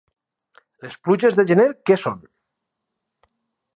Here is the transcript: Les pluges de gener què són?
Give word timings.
Les 0.85 0.95
pluges 1.07 1.37
de 1.41 1.45
gener 1.51 1.67
què 1.91 1.99
són? 2.05 2.25